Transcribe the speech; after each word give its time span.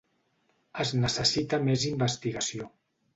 Es 0.85 0.93
necessita 1.03 1.59
més 1.67 1.85
investigació. 1.91 2.71